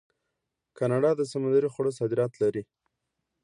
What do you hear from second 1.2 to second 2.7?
سمندري خوړو صادرات لري.